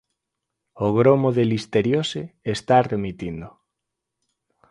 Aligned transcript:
O 0.85 0.87
gromo 0.97 1.29
de 1.37 1.43
listeriose 1.53 2.21
está 2.55 2.75
remitindo. 2.91 3.47